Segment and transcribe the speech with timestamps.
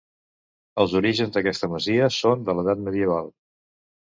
[0.83, 3.31] Els orígens d'aquesta masia són de l'edat medieval.